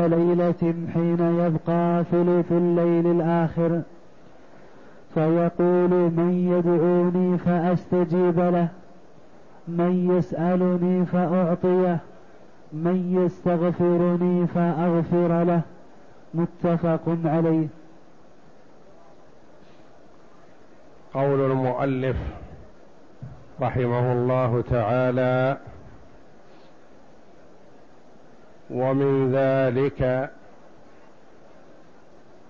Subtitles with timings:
[0.00, 3.82] ليلة حين يبقى ثلث الليل الآخر
[5.14, 8.68] فيقول من يدعوني فأستجيب له
[9.68, 11.98] من يسألني فأعطيه
[12.72, 15.60] من يستغفرني فأغفر له
[16.34, 17.66] متفق عليه.
[21.14, 22.16] قول المؤلف
[23.60, 25.56] رحمه الله تعالى
[28.70, 30.30] ومن ذلك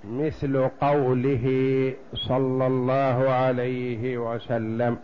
[0.05, 1.47] مثل قوله
[2.15, 4.99] صلى الله عليه وسلم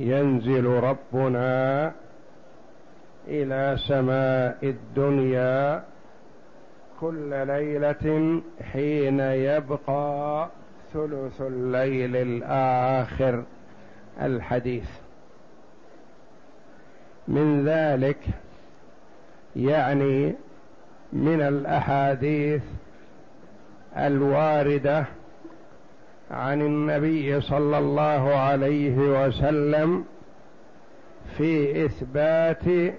[0.00, 1.92] ينزل ربنا
[3.28, 5.84] إلى سماء الدنيا
[7.00, 8.40] كل ليلة
[8.72, 10.48] حين يبقى
[10.92, 13.44] ثلث الليل الآخر.
[14.22, 14.90] الحديث.
[17.28, 18.18] من ذلك
[19.56, 20.34] يعني
[21.12, 22.62] من الأحاديث
[23.96, 25.04] الواردة
[26.30, 30.04] عن النبي صلى الله عليه وسلم
[31.38, 32.94] في إثبات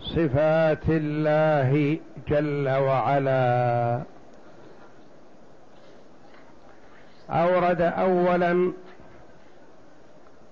[0.00, 1.98] صفات الله
[2.28, 4.02] جل وعلا.
[7.30, 8.72] أورد اولا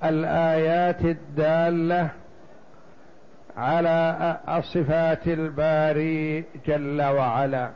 [0.05, 2.11] الآيات الدالة
[3.57, 7.71] على صفات الباري جل وعلا.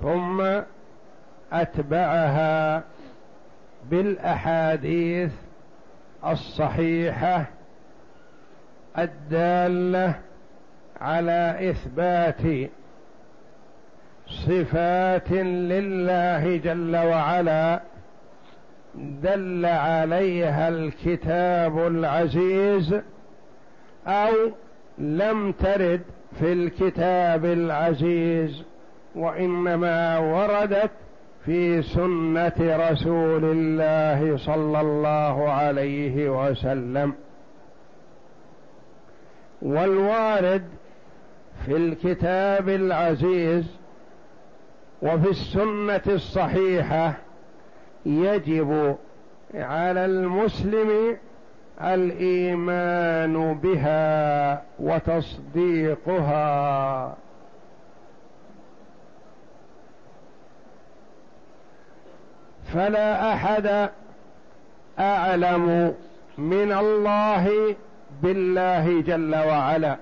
[0.00, 0.60] ثم
[1.52, 2.82] أتبعها
[3.90, 5.32] بالأحاديث
[6.26, 7.44] الصحيحة
[8.98, 10.14] الدالة
[11.00, 12.70] على إثبات
[14.46, 17.80] صفات لله جل وعلا.
[18.94, 22.94] دل عليها الكتاب العزيز
[24.06, 24.32] أو
[24.98, 26.00] لم ترد
[26.38, 28.62] في الكتاب العزيز
[29.14, 30.90] وإنما وردت
[31.44, 37.12] في سنة رسول الله صلى الله عليه وسلم.
[39.62, 40.64] والوارد
[41.66, 43.76] في الكتاب العزيز
[45.02, 47.14] وفي السنة الصحيحة
[48.06, 48.96] يجب
[49.54, 51.18] على المسلم
[51.80, 56.36] الإيمان بها وتصديقها.
[62.74, 63.90] فلا أحد
[64.98, 65.94] أعلم
[66.38, 67.76] من الله
[68.22, 69.96] بالله جل وعلا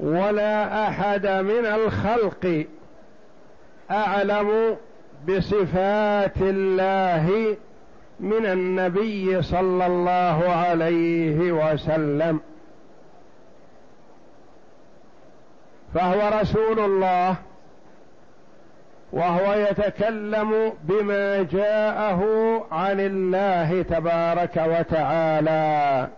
[0.00, 2.66] ولا أحد من الخلق
[3.90, 4.76] أعلم
[5.28, 7.56] بصفات الله
[8.20, 12.40] من النبي صلى الله عليه وسلم.
[15.94, 17.36] فهو رسول الله
[19.12, 22.22] وهو يتكلم بما جاءه
[22.72, 26.08] عن الله تبارك وتعالى.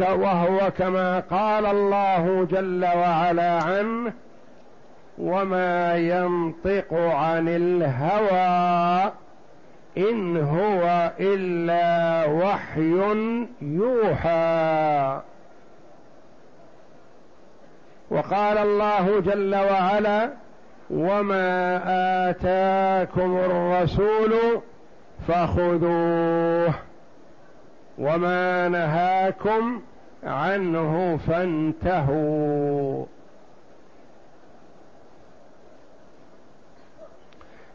[0.00, 4.12] وهو كما قال الله جل وعلا عنه
[5.18, 9.12] وما ينطق عن الهوى
[9.98, 13.16] ان هو الا وحي
[13.62, 15.20] يوحى
[18.10, 20.30] وقال الله جل وعلا
[20.90, 21.80] وما
[22.30, 24.60] اتاكم الرسول
[25.28, 26.74] فخذوه
[27.98, 29.80] وما نهاكم
[30.24, 33.04] عنه فانتهوا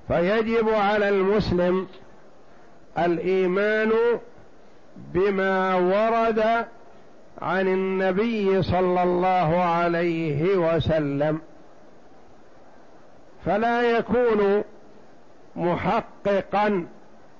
[0.09, 1.87] فيجب على المسلم
[2.97, 3.91] الإيمان
[4.97, 6.65] بما ورد
[7.41, 11.41] عن النبي صلى الله عليه وسلم.
[13.45, 14.63] فلا يكون
[15.55, 16.87] محققا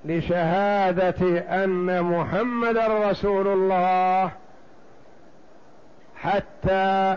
[0.04, 4.30] لشهادة أن محمدا رسول الله
[6.16, 7.16] حتى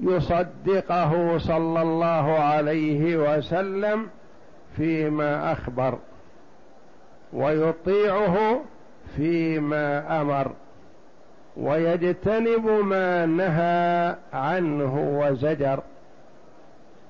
[0.00, 4.08] يصدقه صلى الله عليه وسلم
[4.78, 5.98] فيما أخبر
[7.32, 8.60] ويطيعه
[9.16, 10.52] فيما أمر
[11.56, 15.80] ويجتنب ما نهى عنه وزجر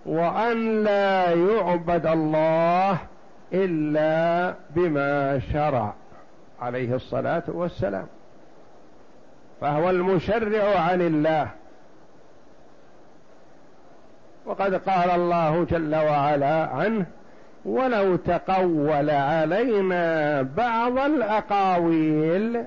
[0.07, 2.99] وأن لا يعبد الله
[3.53, 5.95] إلا بما شرع
[6.61, 8.07] عليه الصلاة والسلام.
[9.61, 11.49] فهو المشرع عن الله.
[14.47, 17.07] وقد قال الله جل وعلا عنه
[17.69, 22.65] ولو تقول علينا بعض الأقاويل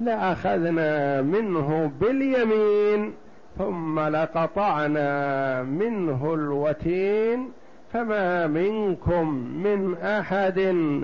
[0.00, 3.14] لأخذنا منه باليمين
[3.58, 7.52] ثم لقطعنا منه الوتين
[7.92, 9.28] فما منكم
[9.64, 10.58] من أحد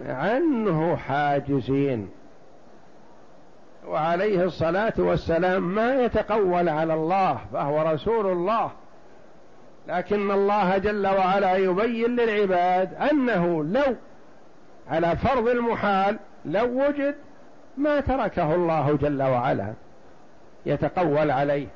[0.06, 2.08] عنه حاجزين.
[3.88, 8.70] وعليه الصلاة والسلام ما يتقول على الله فهو رسول الله.
[9.88, 13.96] لكن الله جل وعلا يبين للعباد أنه لو
[14.88, 17.14] على فرض المحال لو وجد
[17.76, 19.72] ما تركه الله جل وعلا
[20.66, 21.66] يتقول عليه.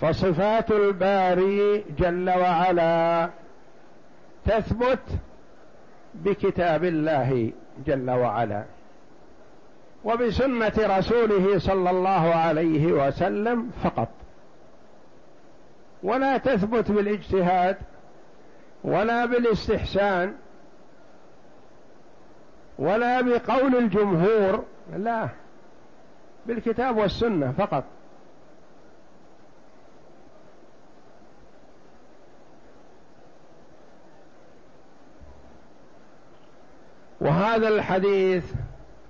[0.00, 3.30] فصفات الباري جل وعلا
[4.44, 4.98] تثبت
[6.14, 7.52] بكتاب الله
[7.86, 8.64] جل وعلا.
[10.04, 14.08] وبسنة رسوله صلى الله عليه وسلم فقط.
[16.02, 17.76] ولا تثبت بالاجتهاد
[18.84, 20.34] ولا بالاستحسان
[22.78, 24.64] ولا بقول الجمهور
[24.96, 25.28] لا
[26.46, 27.84] بالكتاب والسنة فقط.
[37.20, 38.44] وهذا الحديث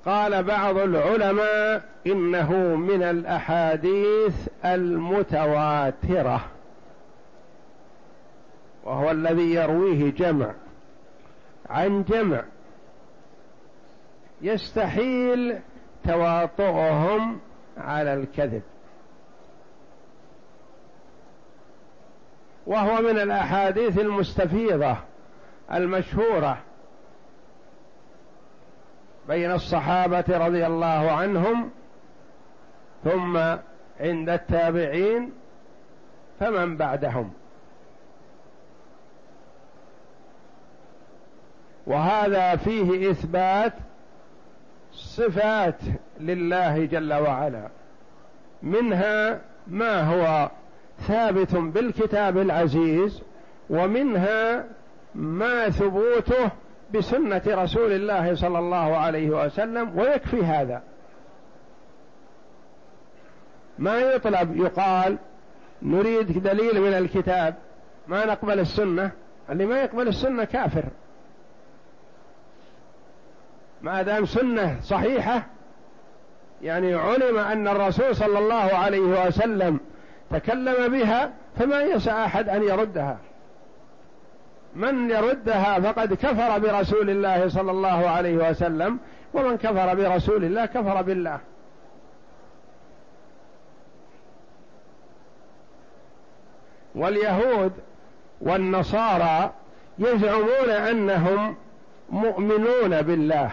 [0.07, 6.45] قال بعض العلماء إنه من الأحاديث المتواترة
[8.85, 10.55] وهو الذي يرويه جمع
[11.71, 12.43] عن جمع
[14.43, 15.59] يستحيل
[16.05, 17.41] تواطؤهم
[17.79, 18.63] على الكذب.
[22.67, 24.97] وهو من الأحاديث المستفيضة
[25.73, 26.59] المشهورة
[29.29, 31.71] بين الصحابة رضي الله عنهم
[33.05, 33.37] ثم
[34.01, 35.33] عند التابعين
[36.41, 37.33] فمن بعدهم.
[41.87, 43.73] وهذا فيه إثبات
[44.93, 45.79] صفات
[46.21, 47.69] لله جل وعلا.
[48.63, 50.51] منها ما هو
[51.01, 53.23] ثابت بالكتاب العزيز
[53.71, 54.65] ومنها
[55.15, 56.51] ما ثبوته
[56.95, 60.83] بسنة رسول الله صلى الله عليه وسلم ويكفي هذا.
[63.79, 65.19] ما يطلب يقال
[65.83, 67.55] نريد دليل من الكتاب
[68.09, 69.11] ما نقبل السنة.
[69.51, 70.85] اللي ما يقبل السنة كافر.
[73.83, 75.47] ما دام سنة صحيحة
[76.63, 79.81] يعني علم أن الرسول صلى الله عليه وسلم
[80.31, 83.19] تكلم بها فما يسع أحد أن يردها.
[84.75, 88.99] من يردها فقد كفر برسول الله صلى الله عليه وسلم
[89.35, 91.41] ومن كفر برسول الله كفر بالله.
[96.95, 97.73] واليهود
[98.41, 99.53] والنصارى
[99.99, 101.57] يزعمون أنهم
[102.11, 103.51] مؤمنون بالله.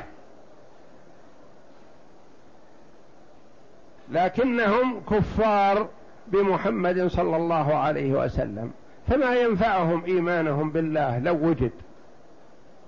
[4.12, 5.88] لكنهم كفار
[6.27, 8.71] بمحمد صلى الله عليه وسلم.
[9.12, 11.72] فما ينفعهم إيمانهم بالله لو وجد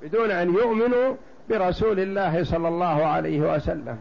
[0.02, 1.16] بدون أن يؤمنوا
[1.50, 3.98] برسول الله صلى الله عليه وسلم.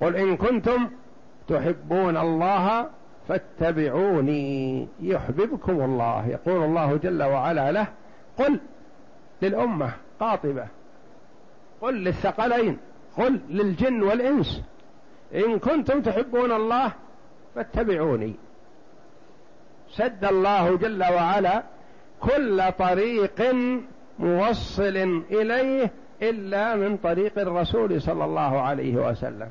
[0.00, 0.90] قل إن كنتم
[1.48, 2.86] تحبون الله
[3.28, 6.28] فاتبعوني يحببكم الله.
[6.28, 7.86] يقول الله جل وعلا له
[8.38, 8.60] قل
[9.42, 10.66] للأمة قاطبة
[11.80, 12.78] قل للثقلين
[13.16, 14.62] قل للجن والإنس
[15.34, 16.92] إن كنتم تحبون الله
[17.54, 18.34] فاتبعوني.
[19.96, 21.62] سد الله جل وعلا
[22.20, 23.54] كل طريق
[24.18, 25.90] موصل إليه
[26.22, 29.48] إلا من طريق الرسول صلى الله عليه وسلم.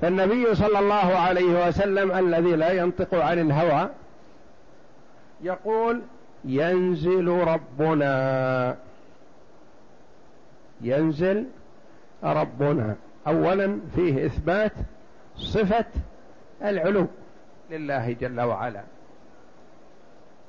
[0.00, 3.90] فالنبي صلى الله عليه وسلم الذي لا ينطق عن الهوى
[5.42, 6.02] يقول
[6.44, 8.76] ينزل ربنا.
[10.80, 11.46] ينزل
[12.22, 12.96] ربنا.
[13.26, 14.72] اولا فيه إثبات
[15.36, 15.84] صفة
[16.62, 17.06] العلو
[17.70, 18.82] لله جل وعلا.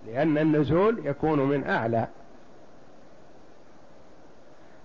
[0.07, 2.07] لأن النزول يكون من أعلى.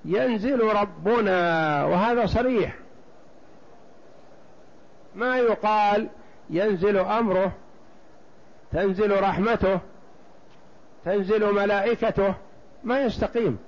[0.05, 2.75] ينزل ربنا وهذا صريح.
[5.15, 6.09] ما يقال
[6.51, 7.53] ينزل أمره
[8.73, 9.81] تنزل رحمته
[11.05, 12.35] تنزل ملائكته.
[12.85, 13.59] ما يستقيم.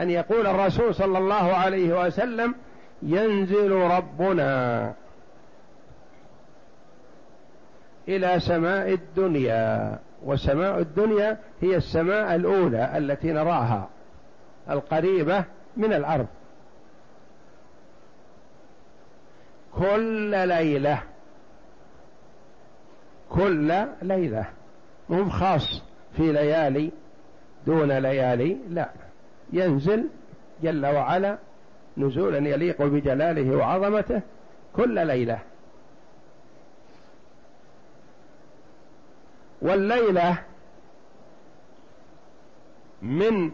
[0.00, 2.54] أن يقول الرسول صلى الله عليه وسلم
[3.02, 4.92] ينزل ربنا
[8.08, 9.98] إلى سماء الدنيا.
[10.24, 13.88] وسماء الدنيا هي السماء الأولى التي نراها
[14.70, 15.44] القريبة
[15.76, 16.26] من الأرض.
[19.72, 21.02] كل ليلة
[23.30, 24.44] كل ليلة.
[25.08, 25.82] مو خاص
[26.16, 26.90] في ليالي
[27.66, 28.90] دون ليالي لا.
[29.52, 30.08] ينزل
[30.62, 31.38] جل وعلا
[31.96, 34.20] نزولا يليق بجلاله وعظمته
[34.76, 35.38] كل ليلة.
[39.62, 40.38] والليلة
[43.02, 43.50] من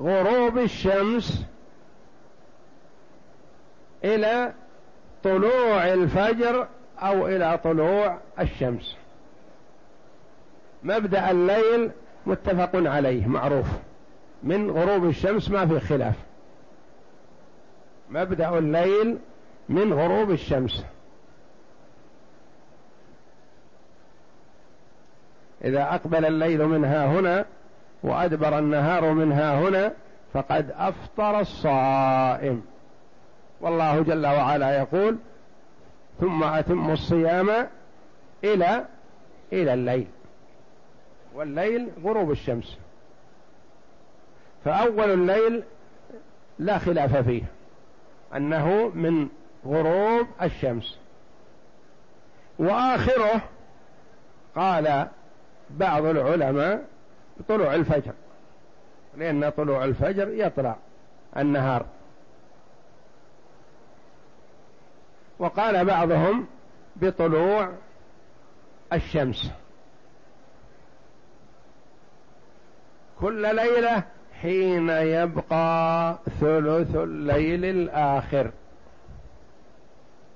[0.00, 1.44] غروب الشمس
[4.04, 4.52] إلى
[5.24, 8.96] طلوع الفجر أو إلى طلوع الشمس.
[10.82, 11.90] مبدأ الليل
[12.26, 13.66] متفق عليه معروف.
[14.42, 16.14] من غروب الشمس ما في خلاف.
[18.10, 19.18] مبدأ الليل
[19.68, 20.84] من غروب الشمس.
[25.64, 27.44] إذا أقبل الليل منها هنا
[28.02, 29.92] وأدبر النهار منها هنا
[30.32, 32.62] فقد أفطر الصائم.
[33.60, 35.16] والله جل وعلا يقول
[36.20, 37.50] ثم أتم الصيام
[38.44, 38.84] إلى
[39.52, 40.06] إلى الليل.
[41.34, 42.78] والليل غروب الشمس.
[44.64, 45.62] فأول الليل
[46.58, 47.42] لا خلاف فيه
[48.36, 49.28] أنه من
[49.66, 50.98] غروب الشمس.
[52.58, 53.42] وآخره
[54.56, 55.08] قال
[55.70, 56.84] بعض العلماء
[57.48, 58.12] طلوع الفجر
[59.16, 60.76] لأن طلوع الفجر يطلع
[61.36, 61.86] النهار.
[65.38, 66.46] وقال بعضهم
[66.96, 67.72] بطلوع
[68.92, 69.50] الشمس.
[73.20, 74.02] كل ليلة
[74.42, 78.50] حين يبقى ثلث الليل الآخر.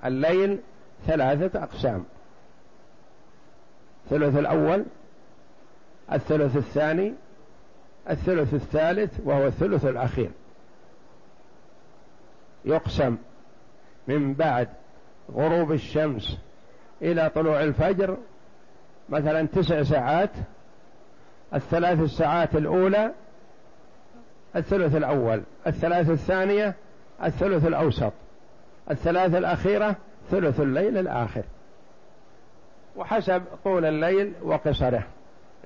[0.05, 0.59] الليل
[1.07, 2.05] ثلاثة أقسام.
[4.05, 4.85] الثلث الأول
[6.13, 7.15] الثلث الثاني
[8.11, 10.31] الثلث الثالث وهو الثلث الأخير.
[12.65, 13.17] يقسم
[14.09, 14.69] من بعد
[15.33, 16.39] غروب الشمس
[17.03, 18.17] إلى طلوع الفجر
[19.09, 20.31] مثلا تسع ساعات.
[21.55, 23.13] الثلاث الساعات الأولى
[24.57, 26.75] الثلث الأول الثلاث الثانية
[27.25, 28.13] الثلث الأوسط
[28.91, 29.97] الثلاث الأخيرة
[30.31, 31.43] ثلث الليل الآخر.
[32.97, 35.03] وحسب طول الليل وقصره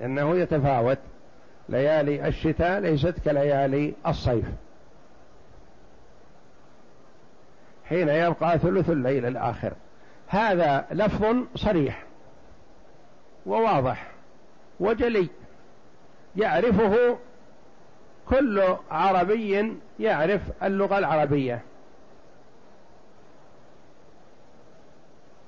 [0.02, 0.98] إنه يتفاوت.
[1.68, 4.46] ليالي الشتاء ليست كليالي الصيف.
[7.88, 9.72] حين يبقى ثلث الليل الآخر.
[10.28, 12.04] هذا لفظ صريح
[13.46, 14.10] وواضح
[14.80, 15.28] وجلي
[16.36, 17.18] يعرفه
[18.28, 21.62] كل عربي يعرف اللغة العربية.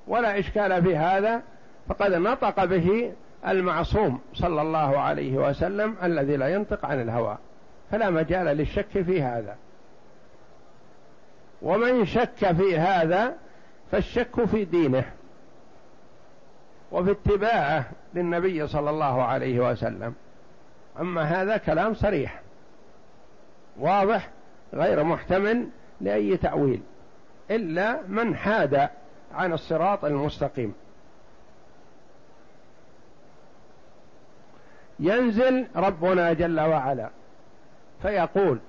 [0.07, 1.41] ولا إشكال في هذا
[1.87, 3.13] فقد نطق به
[3.47, 7.37] المعصوم صلى الله عليه وسلم الذي لا ينطق عن الهوى.
[7.91, 9.55] فلا مجال للشك في هذا.
[11.61, 13.33] ومن شك في هذا
[13.91, 15.11] فالشك في دينه
[16.91, 20.13] وفي اتباعه للنبي صلى الله عليه وسلم.
[20.99, 22.40] أما هذا كلام صريح.
[23.81, 24.29] واضح
[24.73, 25.67] غير محتمل
[26.01, 26.81] لأي تأويل
[27.51, 28.89] إلا من حاد
[29.35, 30.73] عن الصراط المستقيم.
[34.99, 37.09] ينزل ربنا جل وعلا
[38.01, 38.59] فيقول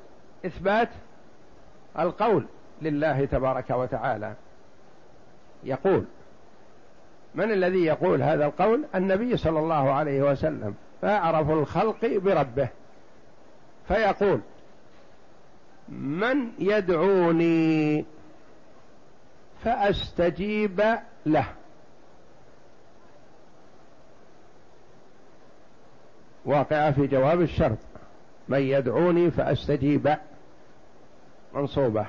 [0.46, 0.88] إثبات
[1.98, 2.46] القول
[2.82, 4.34] لله تبارك وتعالى.
[5.64, 6.04] يقول
[7.34, 10.74] من الذي يقول هذا القول؟ النبي صلى الله عليه وسلم.
[11.02, 12.68] فأعرف الخلق بربه.
[13.88, 14.40] فيقول
[15.88, 18.04] من يدعوني
[19.64, 21.46] فأستجيب له.
[26.44, 27.78] واقعة في جواب الشرط.
[28.48, 30.16] من يدعوني فأستجيب
[31.54, 32.06] منصوبة.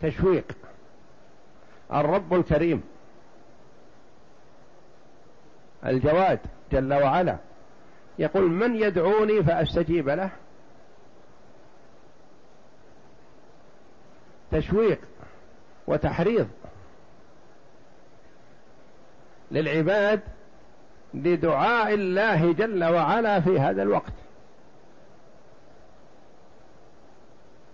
[0.00, 0.52] تشويق.
[1.92, 2.82] الرب الكريم.
[5.86, 6.40] الجواد
[6.72, 7.36] جل وعلا.
[8.18, 10.30] يقول من يدعوني فأستجيب له.
[14.52, 14.98] تشويق
[15.86, 16.48] وتحريض
[19.50, 20.20] للعباد
[21.14, 24.12] لدعاء الله جل وعلا في هذا الوقت.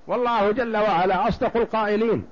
[0.07, 2.27] والله جل وعلا أصدق القائلين.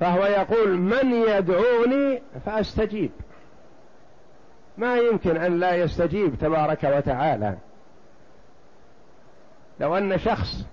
[0.00, 3.10] فهو يقول من يدعوني فأستجيب.
[4.78, 7.56] ما يمكن أن لا يستجيب تبارك وتعالى.
[9.80, 10.64] لو أن شخص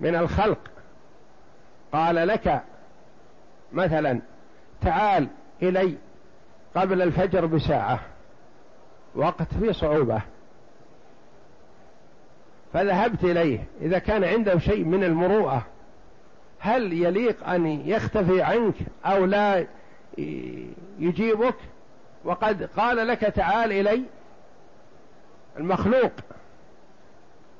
[0.00, 0.58] من الخلق
[1.92, 2.62] قال لك
[3.72, 4.20] مثلا
[4.80, 5.28] تعال
[5.62, 5.94] إلي
[6.74, 8.00] قبل الفجر بساعة
[9.14, 10.22] وقت فيه صعوبة
[12.72, 15.66] فذهبت إليه إذا كان عنده شيء من المروءة
[16.58, 18.74] هل يليق أن يختفي عنك
[19.04, 19.66] أو لا
[20.98, 21.54] يجيبك؟
[22.24, 24.02] وقد قال لك تعال إلي
[25.58, 26.12] المخلوق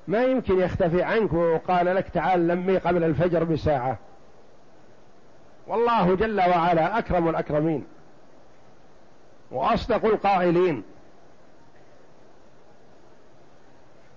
[0.08, 3.98] ما يمكن يختفي عنك وقال لك تعال لمي قبل الفجر بساعة.
[5.66, 7.84] والله جل وعلا أكرم الأكرمين.
[9.50, 10.82] وأصدق القائلين.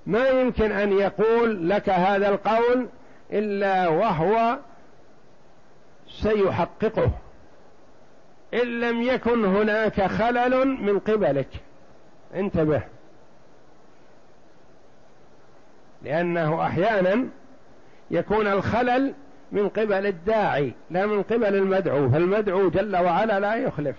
[0.05, 2.87] ما يمكن أن يقول لك هذا القول
[3.31, 4.57] إلا وهو
[6.07, 7.11] سيحققه.
[8.53, 11.49] إن لم يكن هناك خلل من قبلك.
[12.35, 12.94] انتبه.
[16.01, 17.27] لأنه أحيانا
[18.11, 19.13] يكون الخلل
[19.51, 23.95] من قبل الداعي لا من قبل المدعو فالمدعو جل وعلا لا يخلف.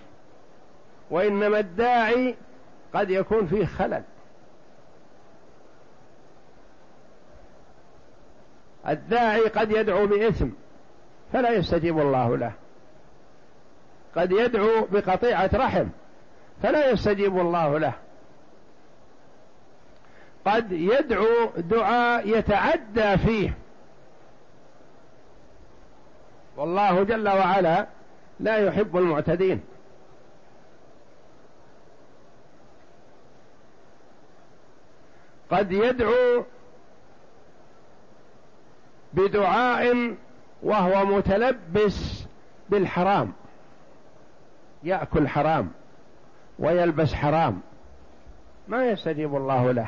[1.11, 2.35] وإنما الداعي
[2.93, 4.03] قد يكون فيه خلل.
[8.87, 10.47] الداعي قد يدعو بإثم
[11.33, 12.51] فلا يستجيب الله له.
[14.15, 15.87] قد يدعو بقطيعة رحم
[16.63, 17.93] فلا يستجيب الله له.
[20.47, 23.57] قد يدعو دعاء يتعدى فيه.
[26.57, 27.87] والله جل وعلا
[28.39, 29.61] لا يحب المعتدين.
[35.51, 36.43] قد يدعو
[39.13, 40.15] بدعاء
[40.63, 42.23] وهو متلبس
[42.69, 43.33] بالحرام.
[44.83, 45.71] يأكل حرام
[46.59, 47.61] ويلبس حرام.
[48.67, 49.87] ما يستجيب الله له.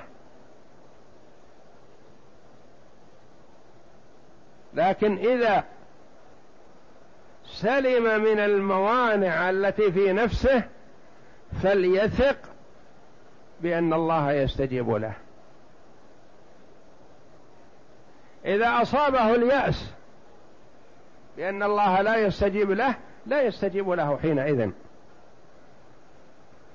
[4.74, 5.64] لكن إذا
[7.46, 10.64] سلم من الموانع التي في نفسه
[11.64, 12.38] فليثق
[13.62, 15.14] بأن الله يستجيب له.
[18.46, 19.92] إذا أصابه اليأس
[21.38, 24.70] بأن الله لا يستجيب له لا يستجيب له حينئذ.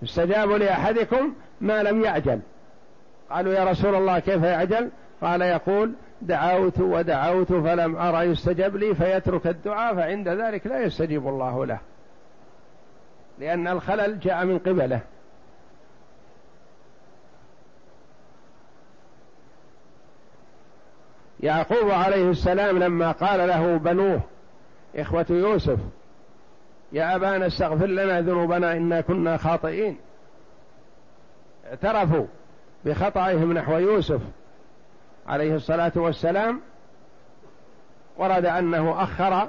[0.02, 2.40] استجاب لأحدكم ما لم يعجل.
[3.30, 4.90] قالوا يا رسول الله كيف يعجل؟
[5.22, 11.66] قال يقول دعوت ودعوت فلم أرى يستجب لي فيترك الدعاء فعند ذلك لا يستجيب الله
[11.66, 11.78] له.
[13.38, 15.00] لأن الخلل جاء من قبله.
[21.40, 24.20] يعقوب عليه السلام لما قال له بنوه
[24.96, 25.78] إخوة يوسف
[26.92, 29.96] يا أبانا استغفر لنا ذنوبنا إنا كنا خاطئين.
[31.66, 32.26] اعترفوا
[32.84, 34.20] بخطئهم نحو يوسف.
[35.26, 36.60] عليه الصلاة والسلام
[38.16, 39.48] ورد أنه أخر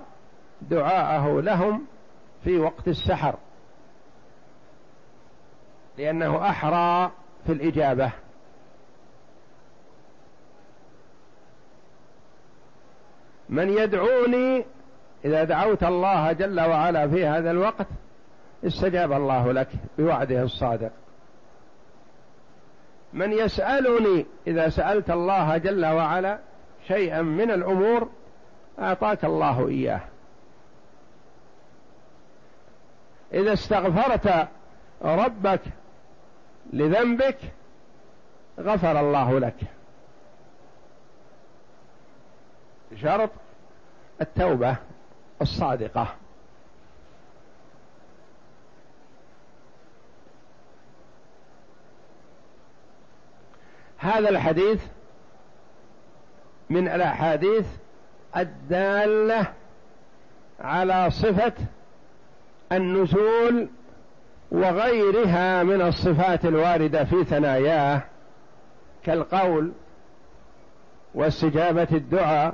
[0.61, 1.85] دعاءه لهم
[2.43, 3.35] في وقت السحر
[5.97, 7.11] لأنه أحرى
[7.45, 8.11] في الإجابة.
[13.49, 14.65] من يدعوني
[15.25, 17.87] إذا دعوت الله جل وعلا في هذا الوقت
[18.65, 20.91] استجاب الله لك بوعده الصادق.
[23.15, 26.39] من يسألني إذا سألت الله جل وعلا
[26.87, 28.09] شيئا من الأمور
[28.79, 30.01] أعطاك الله إياه.
[33.33, 34.47] إذا استغفرت
[35.01, 35.61] ربك
[36.73, 37.37] لذنبك
[38.59, 39.55] غفر الله لك.
[43.01, 43.29] شرط
[44.21, 44.75] التوبة
[45.41, 46.07] الصادقة.
[54.05, 54.81] هذا الحديث
[56.69, 57.65] من الأحاديث
[58.37, 59.47] الدالة
[60.59, 61.53] على صفة
[62.71, 63.67] النزول
[64.51, 68.01] وغيرها من الصفات الواردة في ثناياه
[69.03, 69.71] كالقول
[71.15, 72.53] واستجابة الدعاء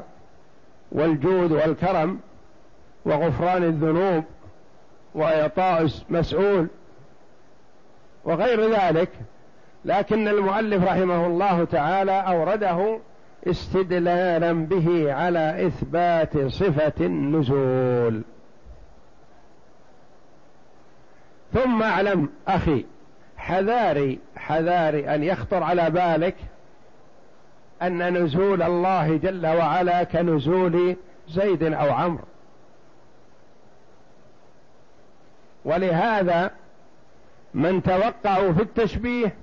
[0.91, 2.19] والجود والكرم
[3.05, 4.23] وغفران الذنوب
[5.15, 6.67] وإعطاء مسؤول
[8.25, 9.09] وغير ذلك.
[9.85, 12.99] لكن المؤلف رحمه الله تعالى أورده
[13.47, 18.21] استدلالا به على إثبات صفة النزول.
[21.53, 22.85] ثم أعلم أخي
[23.37, 26.35] حذاري حذاري أن يخطر على بالك
[27.81, 30.95] أن نزول الله جل وعلا كنزول
[31.29, 32.25] زيد أو عمرو.
[35.65, 36.51] ولهذا
[37.53, 39.33] من توقعوا في التشبيه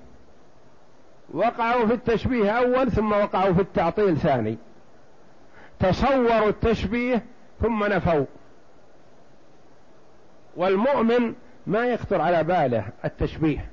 [1.33, 4.57] وقعوا في التشبيه أول ثم وقعوا في التعطيل ثاني.
[5.79, 7.25] تصوروا التشبيه
[7.61, 8.25] ثم نفوا.
[10.55, 11.33] والمؤمن
[11.67, 13.69] ما يخطر على باله التشبيه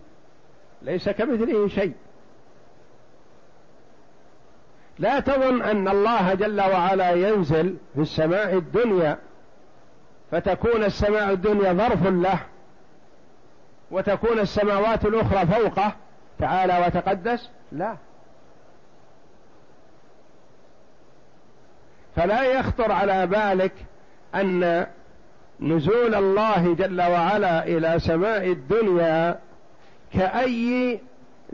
[0.82, 1.92] ليس كمثله شيء.
[4.98, 9.18] لا تظن أن الله جل وعلا ينزل في السماء الدنيا
[10.30, 12.38] فتكون السماء الدنيا ظرف له
[13.90, 15.92] وتكون السماوات الأخرى فوقه.
[16.38, 17.96] تعالى وتقدس؟ لا.
[22.16, 23.72] فلا يخطر على بالك
[24.34, 24.86] أن
[25.60, 29.38] نزول الله جل وعلا إلى سماء الدنيا
[30.12, 31.00] كأي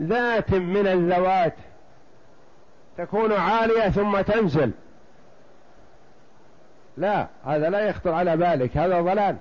[0.01, 1.53] ذات من الذوات
[2.97, 4.71] تكون عالية ثم تنزل.
[6.97, 9.37] لا هذا لا يخطر على بالك هذا ضلال.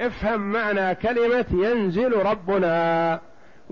[0.00, 3.20] افهم معنى كلمة ينزل ربنا.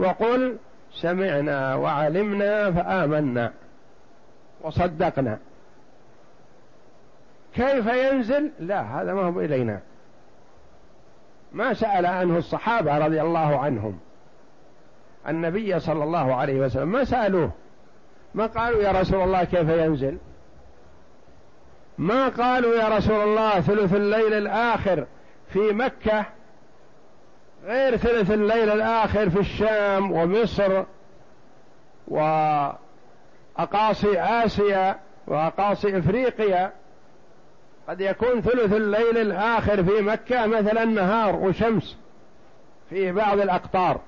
[0.03, 0.57] وقل
[0.93, 3.53] سمعنا وعلمنا فآمنا
[4.61, 5.39] وصدقنا.
[7.55, 9.81] كيف ينزل؟ لا هذا ما هو إلينا.
[11.53, 13.99] ما سأل عنه الصحابة رضي الله عنهم.
[15.29, 17.51] النبي صلى الله عليه وسلم ما سألوه.
[18.35, 20.19] ما قالوا يا رسول الله كيف ينزل؟
[21.99, 25.07] ما قالوا يا رسول الله ثلث الليل الآخر
[25.53, 26.27] في مكة
[27.65, 30.85] غير ثلث الليل الآخر في الشام ومصر
[32.09, 32.79] وأقاصي
[34.21, 36.73] آسيا وأقاصي إفريقيا
[37.89, 41.97] قد يكون ثلث الليل الآخر في مكة مثلا نهار وشمس
[42.91, 44.01] في بعض الأقطار.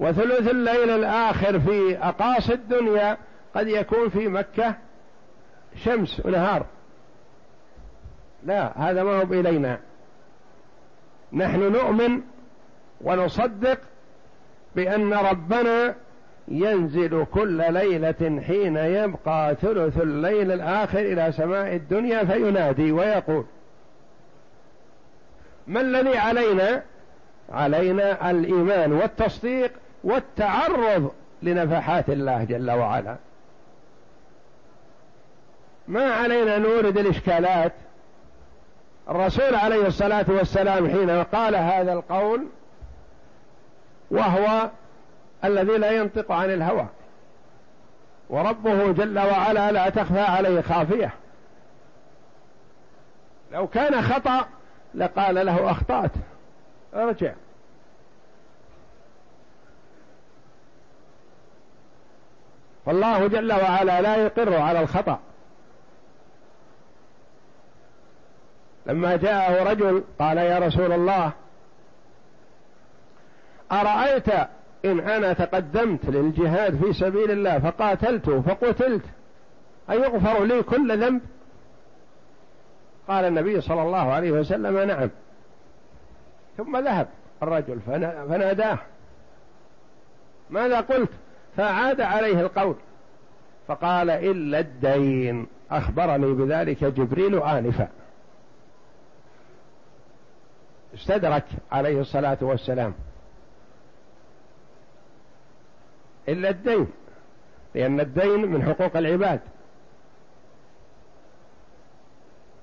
[0.00, 3.16] وثلث الليل الآخر في أقاصي الدنيا
[3.54, 4.74] قد يكون في مكة
[5.84, 6.66] شمس ونهار.
[8.44, 9.80] لا هذا ما هو إلينا
[11.32, 12.20] نحن نؤمن
[13.00, 13.78] ونصدق
[14.76, 15.94] بأن ربنا
[16.48, 23.44] ينزل كل ليلة حين يبقى ثلث الليل الآخر إلى سماء الدنيا فينادي ويقول
[25.66, 26.82] ما الذي علينا؟
[27.52, 29.72] علينا الإيمان والتصديق
[30.04, 31.12] والتعرض
[31.42, 33.16] لنفحات الله جل وعلا.
[35.88, 37.72] ما علينا نورد الإشكالات
[39.10, 42.46] الرسول عليه الصلاة والسلام حين قال هذا القول
[44.10, 44.70] وهو
[45.44, 46.86] الذي لا ينطق عن الهوى
[48.30, 51.10] وربه جل وعلا لا تخفى عليه خافية.
[53.52, 54.46] لو كان خطأ
[54.94, 56.10] لقال له أخطأت.
[56.94, 57.32] ارجع.
[62.86, 65.18] فالله جل وعلا لا يقر على الخطأ.
[68.90, 71.32] لما جاءه رجل قال يا رسول الله
[73.72, 74.28] أرأيت
[74.84, 79.02] إن أنا تقدمت للجهاد في سبيل الله فقاتلت فقتلت
[79.90, 81.20] أيغفر لي كل ذنب؟
[83.08, 85.10] قال النبي صلى الله عليه وسلم نعم.
[86.56, 87.08] ثم ذهب
[87.42, 88.78] الرجل فناداه.
[90.50, 91.10] ماذا قلت؟
[91.56, 92.74] فعاد عليه القول.
[93.68, 97.88] فقال إلا الدين أخبرني بذلك جبريل آنفا.
[100.94, 102.94] استدرك عليه الصلاة والسلام.
[106.28, 106.86] إلا الدين
[107.74, 109.40] لأن الدين من حقوق العباد.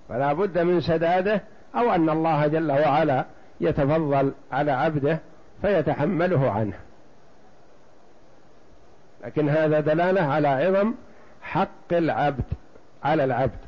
[0.09, 1.41] فلا بد من سداده
[1.75, 3.25] أو أن الله جل وعلا
[3.61, 5.19] يتفضل على عبده
[5.61, 6.79] فيتحمله عنه.
[9.23, 10.93] لكن هذا دلالة على عظم
[11.41, 12.43] حق العبد
[13.03, 13.66] على العبد.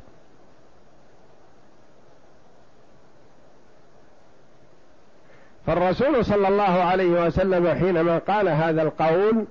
[5.70, 9.46] فالرسول صلى الله عليه وسلم حينما قال هذا القول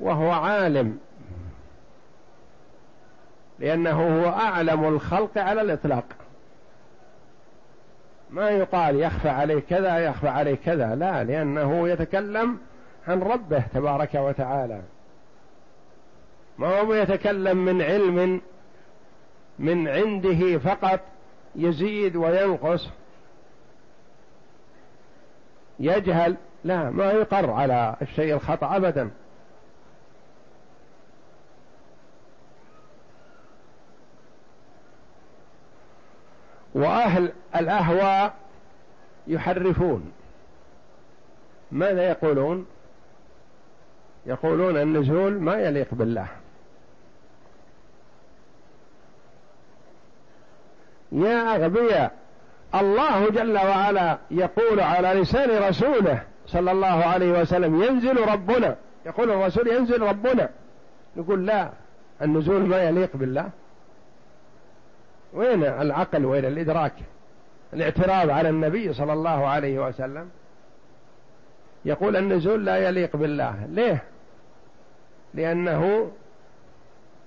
[0.00, 0.98] وهو عالم
[3.58, 6.04] لأنه هو أعلم الخلق على الإطلاق.
[8.30, 12.58] ما يقال يخفى عليه كذا يخفى عليه كذا لا لأنه يتكلم
[13.08, 14.80] عن ربه تبارك وتعالى.
[16.58, 18.40] ما هو يتكلم من علم
[19.58, 21.00] من عنده فقط
[21.56, 22.88] يزيد وينقص.
[25.80, 26.36] يجهل.
[26.64, 29.10] لا ما يقر على الشيء الخطأ أبدا.
[36.74, 38.34] وأهل الأهواء
[39.26, 40.12] يحرفون.
[41.72, 42.66] ماذا يقولون؟
[44.26, 46.26] يقولون النزول ما يليق بالله.
[51.12, 52.16] يا أغبياء
[52.74, 58.76] الله جل وعلا يقول على لسان رسوله صلى الله عليه وسلم ينزل ربنا.
[59.06, 60.48] يقول الرسول ينزل ربنا.
[61.16, 61.70] نقول لا
[62.22, 63.50] النزول ما يليق بالله.
[65.32, 66.92] وين العقل؟ وين الإدراك؟
[67.72, 70.30] الاعتراض على النبي صلى الله عليه وسلم.
[71.84, 73.66] يقول النزول لا يليق بالله.
[73.68, 74.02] ليه؟
[75.34, 76.10] لأنه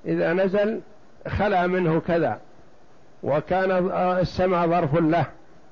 [0.05, 0.81] إذا نزل
[1.27, 2.39] خلا منه كذا.
[3.23, 5.25] وكان السماء ظرف له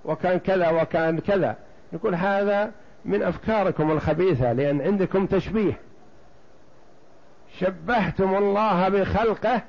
[0.05, 1.55] وكان كذا وكان كذا.
[1.93, 2.71] يقول هذا
[3.05, 5.79] من أفكاركم الخبيثة لأن عندكم تشبيه.
[7.59, 9.61] شبهتم الله بخلقه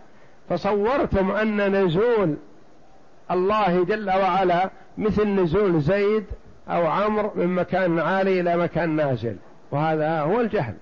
[0.49, 2.37] فصورتم أن نزول
[3.31, 6.25] الله جل وعلا مثل نزول زيد
[6.68, 9.37] أو عمرو من مكان عالي إلى مكان نازل.
[9.71, 10.75] وهذا هو الجهل.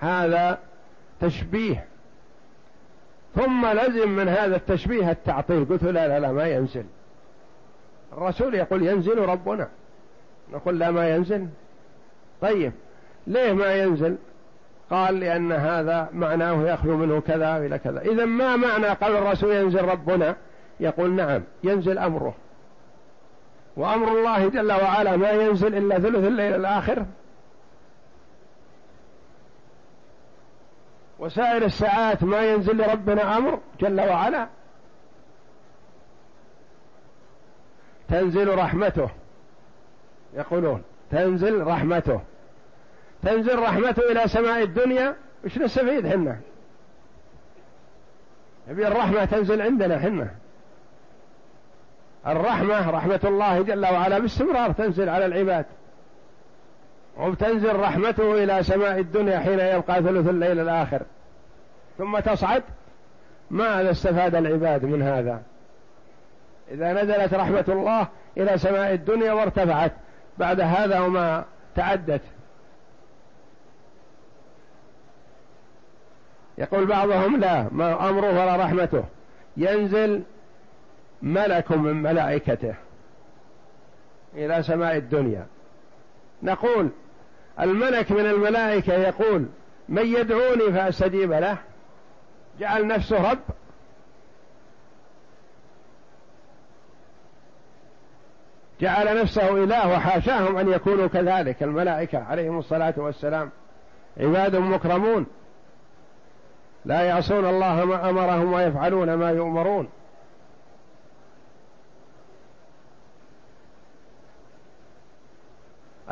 [0.00, 0.58] هذا
[1.20, 1.84] تشبيه.
[3.36, 5.64] ثم لزم من هذا التشبيه التعطيل.
[5.64, 6.84] قلت لا لا لا ما ينزل.
[8.12, 9.68] الرسول يقول ينزل ربنا.
[10.52, 11.46] نقول لا ما ينزل.
[12.40, 12.72] طيب
[13.26, 14.16] ليه ما ينزل؟
[14.90, 18.00] قال لأن هذا معناه يخلو منه كذا إلى كذا.
[18.00, 20.36] إذا ما معنى قال الرسول ينزل ربنا؟
[20.80, 22.34] يقول نعم ينزل أمره.
[23.76, 27.06] وأمر الله جل وعلا ما ينزل إلا ثلث الليل الآخر.
[31.18, 34.46] وسائر الساعات ما ينزل لربنا أمر جل وعلا.
[38.08, 39.10] تنزل رحمته.
[40.34, 42.20] يقولون تنزل رحمته.
[43.22, 45.16] تنزل رحمته إلى سماء الدنيا.
[45.44, 46.40] وش نستفيد حنا؟
[48.68, 50.30] نبي الرحمة تنزل عندنا حنا.
[52.26, 55.66] الرحمة رحمة الله جل وعلا باستمرار تنزل على العباد.
[57.16, 61.02] وتنزل رحمته إلى سماء الدنيا حين يبقى ثلث الليل الآخر.
[61.98, 62.62] ثم تصعد
[63.50, 65.42] ماذا استفاد العباد من هذا.
[66.70, 69.92] إذا نزلت رحمة الله إلى سماء الدنيا وارتفعت
[70.38, 71.44] بعد هذا وما
[71.76, 72.22] تعدت.
[76.58, 79.04] يقول بعضهم لا ما أمره ولا رحمته.
[79.56, 80.22] ينزل
[81.22, 82.74] ملك من ملائكته
[84.34, 85.46] إلى سماء الدنيا.
[86.42, 86.90] نقول
[87.60, 89.46] الملك من الملائكة يقول
[89.88, 91.58] من يدعوني فأستجيب له؟
[92.60, 93.38] جعل نفسه رب.
[98.80, 101.62] جعل نفسه إله وحاشاهم أن يكونوا كذلك.
[101.62, 103.50] الملائكة عليهم الصلاة والسلام
[104.20, 105.26] عباد مكرمون.
[106.84, 109.88] لا يعصون الله ما أمرهم ويفعلون ما يؤمرون.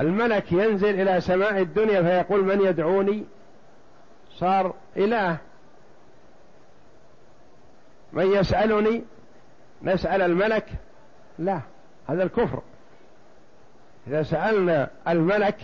[0.01, 3.25] الملك ينزل إلى سماء الدنيا فيقول من يدعوني؟
[4.31, 5.37] صار إله.
[8.13, 9.05] من يسألني؟
[9.83, 10.67] نسأل الملك؟
[11.39, 11.61] لا
[12.07, 12.63] هذا الكفر.
[14.07, 15.57] إذا سألنا الملك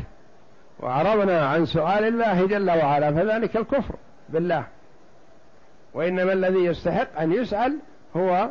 [0.81, 3.95] وعرضنا عن سؤال الله جل وعلا فذلك الكفر
[4.29, 4.65] بالله.
[5.95, 7.79] وإنما الذي يستحق أن يسأل
[8.17, 8.51] هو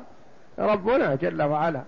[0.60, 1.82] ربنا جل وعلا.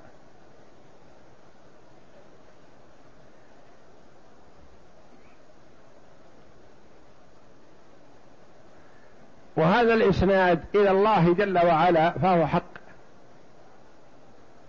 [9.57, 12.63] وهذا الإسناد إلى الله جل وعلا فهو حق.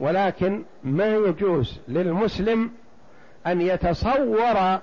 [0.00, 2.70] ولكن ما يجوز للمسلم
[3.46, 4.80] أن يتصور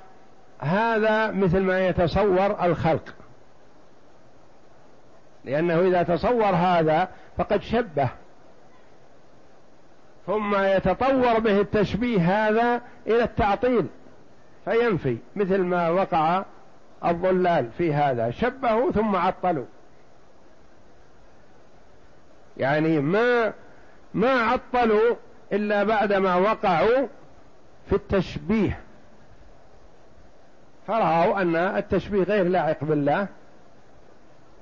[0.60, 3.14] هذا مثل ما يتصور الخلق.
[5.46, 8.10] لأنه إذا تصور هذا فقد شبه.
[10.28, 13.88] ثم يتطور به التشبيه هذا إلى التعطيل.
[14.66, 16.46] فينفي مثل ما وقع
[17.06, 18.32] الضلال في هذا.
[18.32, 19.66] شبهوا ثم عطلوا.
[22.60, 23.54] يعني ما
[24.14, 25.16] ما عطلوا
[25.54, 27.08] إلا بعدما وقعوا
[27.90, 28.80] في التشبيه.
[30.88, 33.28] فرأوا أن التشبيه غير لائق بالله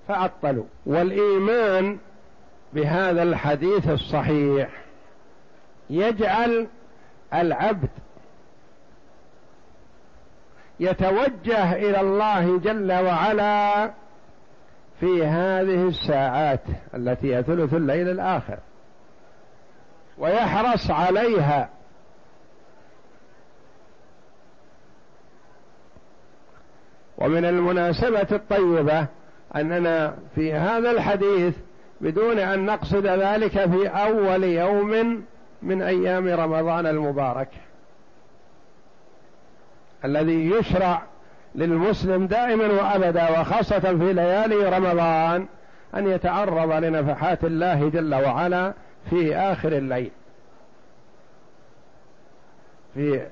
[0.07, 0.65] فعطلوا.
[0.85, 1.97] والإيمان
[2.73, 4.69] بهذا الحديث الصحيح
[5.89, 6.67] يجعل
[7.33, 7.89] العبد
[10.79, 13.91] يتوجه إلى الله جل وعلا
[14.99, 16.61] في هذه الساعات
[16.95, 18.59] التي هي ثلث الليل الآخر.
[20.17, 21.69] ويحرص عليها.
[27.17, 29.07] ومن المناسبة الطيبة
[29.55, 31.55] أننا في هذا الحديث
[32.01, 35.23] بدون أن نقصد ذلك في أول يوم
[35.61, 37.49] من أيام رمضان المبارك.
[40.05, 41.01] الذي يشرع
[41.57, 45.47] للمسلم دائما وابدا وخاصة في ليالي رمضان
[45.95, 48.73] أن يتعرض لنفحات الله جل وعلا
[49.09, 50.11] في آخر الليل.
[52.93, 53.27] في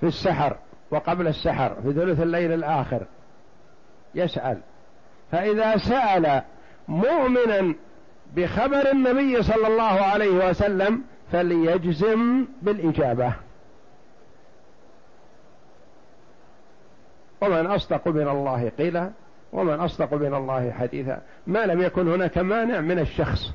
[0.00, 0.56] في السحر
[0.90, 3.02] وقبل السحر في ثلث الليل الآخر.
[4.14, 4.58] يسأل.
[5.32, 6.42] فإذا سأل
[6.88, 7.74] مؤمنا
[8.36, 13.32] بخبر النبي صلى الله عليه وسلم فليجزم بالإجابة.
[17.40, 19.10] ومن أصدق من الله قيلا
[19.52, 21.22] ومن أصدق من الله حديثا.
[21.46, 23.52] ما لم يكن هناك مانع من الشخص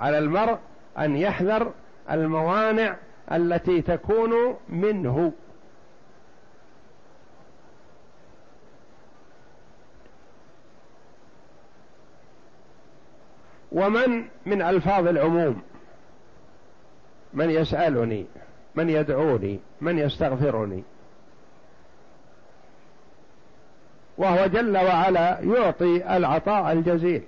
[0.00, 0.58] على المرء
[0.98, 1.72] أن يحذر
[2.10, 2.96] الموانع
[3.32, 5.32] التي تكون منه.
[13.72, 15.62] ومن من ألفاظ العموم؟
[17.34, 18.26] من يسألني
[18.74, 20.84] من يدعوني من يستغفرني.
[24.18, 27.22] وهو جل وعلا يعطي العطاء الجزيل.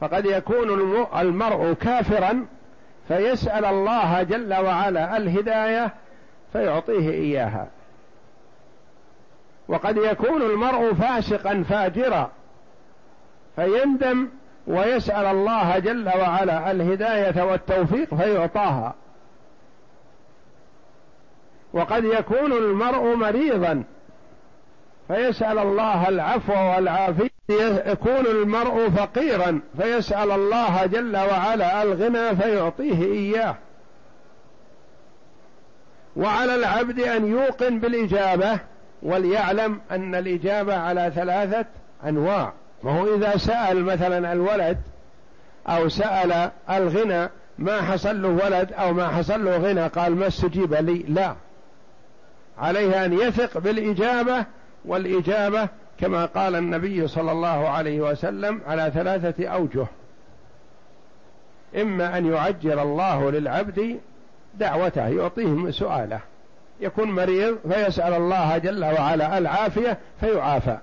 [0.00, 0.70] فقد يكون
[1.20, 2.46] المرء كافرا
[3.08, 5.94] فيسأل الله جل وعلا الهداية
[6.52, 7.66] فيعطيه إياها.
[9.68, 12.30] وقد يكون المرء فاسقا فاجرا
[13.56, 14.28] فيندم
[14.66, 18.94] ويسأل الله جل وعلا الهداية والتوفيق فيعطاها.
[21.72, 23.82] وقد يكون المرء مريضا.
[25.08, 27.30] فيسأل الله العفو والعافية
[27.86, 29.60] يكون المرء فقيرا.
[29.80, 33.54] فيسأل الله جل وعلا الغنى فيعطيه إياه.
[36.16, 38.58] وعلى العبد أن يوقن بالإجابة
[39.02, 41.66] وليعلم أن الإجابة على ثلاثة
[42.06, 42.52] أنواع.
[42.82, 44.78] وهو إذا سأل مثلا الولد
[45.68, 47.28] أو سأل الغنى
[47.58, 51.34] ما حصل له ولد أو ما حصل له غنى قال ما استجيب لي؟ لا.
[52.60, 54.44] عليه أن يثق بالإجابة
[54.84, 55.68] والإجابة
[56.00, 59.86] كما قال النبي صلى الله عليه وسلم على ثلاثة أوجه.
[61.76, 64.00] إما أن يعجل الله للعبد
[64.54, 66.20] دعوته يعطيه سؤاله.
[66.80, 70.78] يكون مريض فيسأل الله جل وعلا العافية فيعافى.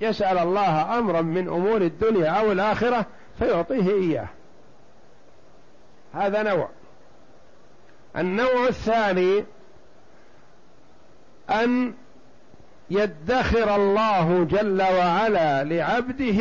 [0.00, 3.06] يسأل الله أمرا من أمور الدنيا أو الآخرة
[3.38, 4.26] فيعطيه إياه.
[6.14, 6.68] هذا نوع.
[8.16, 9.44] النوع الثاني
[11.50, 11.94] أن
[12.90, 16.38] يدخر الله جل وعلا لعبده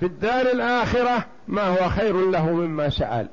[0.00, 3.28] في الدار الآخرة ما هو خير له مما سأل.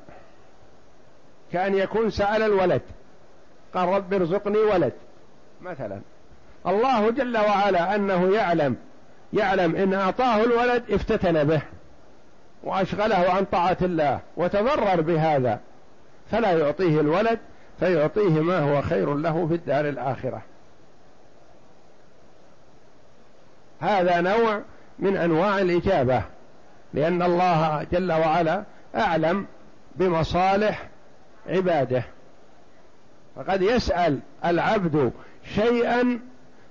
[1.52, 2.82] كأن يكون سأل الولد
[3.74, 4.92] قال رب ارزقني ولد
[5.62, 6.00] مثلا.
[6.66, 8.76] الله جل وعلا أنه يعلم
[9.32, 11.62] يعلم إن أعطاه الولد افتتن به
[12.62, 15.60] وأشغله عن طاعة الله وتضرر بهذا.
[16.30, 17.38] فلا يعطيه الولد
[17.80, 20.42] فيعطيه ما هو خير له في الدار الآخرة.
[23.80, 24.60] هذا نوع
[24.98, 26.22] من أنواع الإجابة
[26.94, 28.64] لأن الله جل وعلا
[28.96, 29.46] أعلم
[29.96, 30.88] بمصالح
[31.46, 32.02] عباده.
[33.36, 35.12] فقد يسأل العبد
[35.54, 36.20] شيئا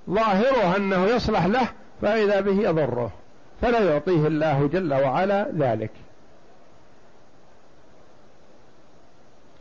[0.09, 1.67] ظاهره أنه يصلح له
[2.01, 3.11] فإذا به يضره.
[3.61, 5.91] فلا يعطيه الله جل وعلا ذلك.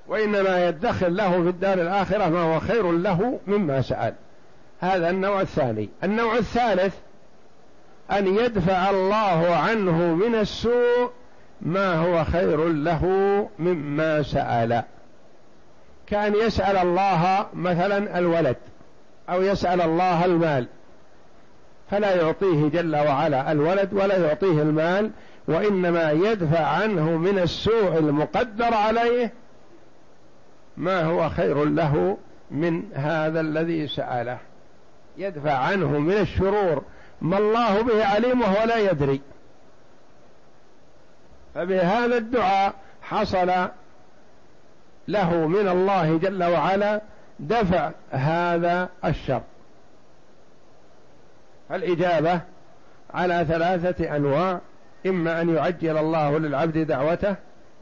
[0.09, 4.15] وإنما يدخر له في الدار الآخرة ما هو خير له مما سأل.
[4.81, 5.89] هذا النوع الثاني.
[6.05, 6.95] النوع الثالث
[8.11, 11.11] أن يدفع الله عنه من السوء
[11.61, 13.05] ما هو خير له
[13.59, 14.83] مما سأل.
[16.07, 18.57] كأن يسأل الله مثلا الولد
[19.31, 20.67] أو يسأل الله المال.
[21.91, 25.11] فلا يعطيه جل وعلا الولد ولا يعطيه المال
[25.49, 29.33] وإنما يدفع عنه من السوء المقدر عليه
[30.79, 32.19] ما هو خير له
[32.51, 34.39] من هذا الذي سأله.
[35.19, 36.83] يدفع عنه من الشرور.
[37.21, 39.21] ما الله به عليم وهو لا يدري.
[41.55, 43.53] فبهذا الدعاء حصل
[45.09, 47.01] له من الله جل وعلا
[47.41, 49.43] دفع هذا الشر.
[51.71, 52.41] الإجابة
[53.15, 54.61] على ثلاثة أنواع.
[55.07, 57.37] إما أن يعجل الله للعبد دعوته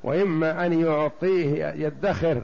[0.04, 2.42] وإما أن يعطيه يدخر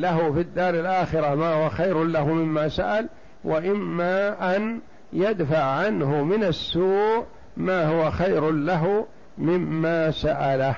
[0.00, 3.08] له في الدار الآخرة ما هو خير له مما سأل
[3.44, 4.80] وإما أن
[5.12, 9.06] يدفع عنه من السوء ما هو خير له
[9.38, 10.74] مما سأله.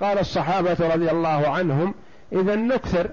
[0.00, 1.94] قال الصحابة رضي الله عنهم
[2.32, 3.10] إذا نكثر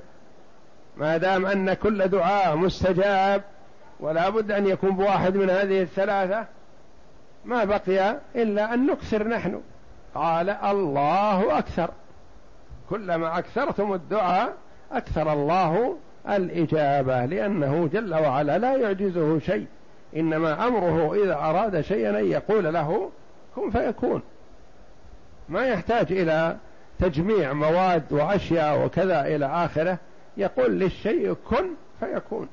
[0.97, 3.41] ما دام أن كل دعاء مستجاب
[3.99, 6.45] ولا بد أن يكون بواحد من هذه الثلاثة
[7.45, 9.61] ما بقي إلا أن نكثر نحن.
[10.15, 11.89] قال الله أكثر.
[12.89, 14.53] كلما أكثرتم الدعاء
[14.91, 15.97] أكثر الله
[16.29, 19.65] الإجابة لأنه جل وعلا لا يعجزه شيء.
[20.15, 23.09] إنما أمره إذا أراد شيئا أن يقول له
[23.55, 24.21] كن فيكون.
[25.49, 26.57] ما يحتاج إلى
[26.99, 29.97] تجميع مواد وأشياء وكذا إلى آخره.
[30.38, 31.65] يقول للشيء كن
[31.99, 32.47] فيكون.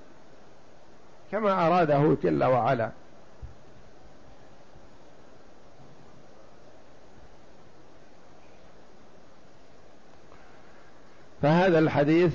[1.33, 2.91] كما أراده جل وعلا.
[11.43, 12.33] فهذا الحديث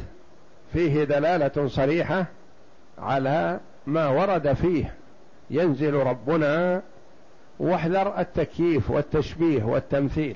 [0.74, 2.26] فيه دلالة صريحة
[2.98, 4.94] على ما ورد فيه.
[5.50, 6.82] ينزل ربنا
[7.60, 10.36] واحذر التكييف والتشبيه والتمثيل.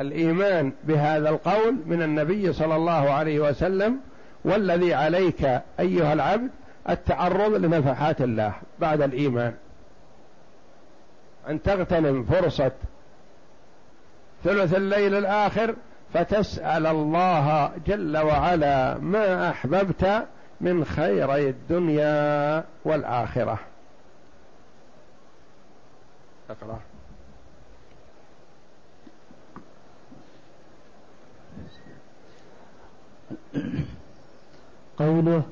[0.00, 4.00] الإيمان بهذا القول من النبي صلى الله عليه وسلم
[4.44, 6.50] والذي عليك أيها العبد
[6.88, 9.54] التعرض لنفحات الله بعد الإيمان.
[11.48, 12.72] أن تغتنم فرصة
[14.44, 15.74] ثلث الليل الآخر
[16.14, 20.26] فتسأل الله جل وعلا ما أحببت
[20.60, 23.58] من خيري الدنيا والآخرة.
[26.50, 26.78] أقرأ.
[34.98, 35.42] قوله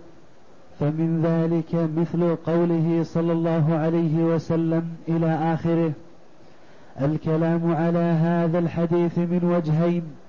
[0.81, 5.93] فمن ذلك مثل قوله صلى الله عليه وسلم إلى آخره
[7.01, 10.22] الكلام على هذا الحديث من وجهين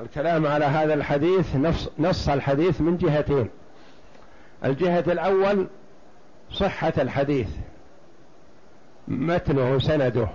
[0.00, 3.48] الكلام على هذا الحديث نص, نص الحديث من جهتين.
[4.64, 5.66] الجهة الأول
[6.52, 7.48] صحة الحديث
[9.08, 10.28] متنه سنده.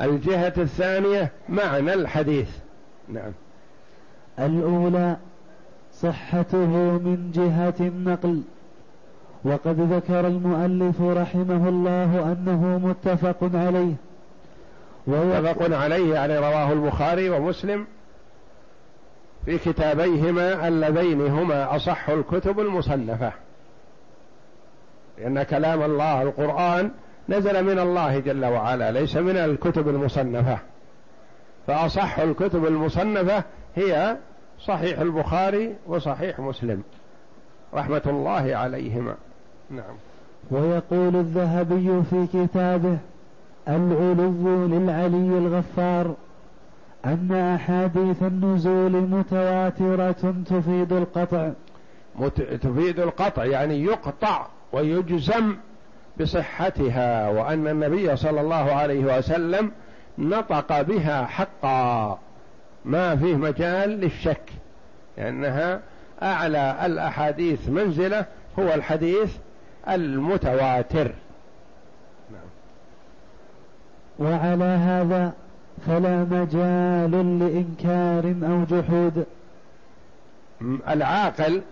[0.00, 2.48] الجهة الثانية معنى الحديث.
[3.08, 3.32] نعم.
[4.38, 5.16] الأولى
[5.92, 6.66] صحته
[6.98, 8.42] من جهة النقل.
[9.44, 13.94] وقد ذكر المؤلف رحمه الله أنه متفق عليه.
[15.06, 17.86] متفق عليه يعني رواه البخاري ومسلم.
[19.46, 23.32] في كتابيهما اللذين هما أصح الكتب المصنفة.
[25.18, 26.90] لأن كلام الله القرآن
[27.28, 30.58] نزل من الله جل وعلا ليس من الكتب المصنفة.
[31.66, 33.42] فأصح الكتب المصنفة
[33.76, 34.16] هي
[34.64, 36.82] صحيح البخاري وصحيح مسلم.
[37.74, 39.14] رحمة الله عليهما.
[39.70, 39.96] نعم.
[40.50, 42.98] ويقول الذهبي في كتابه
[43.68, 46.14] العلو للعلي الغفار.
[47.06, 51.50] أن أحاديث النزول متواترة تفيد القطع
[52.18, 52.42] مت...
[52.42, 55.56] تفيد القطع يعني يقطع ويجزم
[56.20, 59.72] بصحتها وأن النبي صلى الله عليه وسلم
[60.18, 62.18] نطق بها حقا
[62.84, 64.50] ما فيه مجال للشك
[65.18, 65.80] لأنها
[66.22, 68.24] أعلى الأحاديث منزلة
[68.58, 69.36] هو الحديث
[69.88, 71.12] المتواتر.
[74.18, 75.32] وعلى هذا
[75.86, 79.26] فلا مجال لإنكار أو جحود.
[80.88, 81.62] العاقل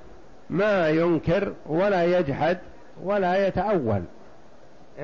[0.50, 2.59] ما ينكر ولا يجحد
[3.02, 4.02] ولا يتأول.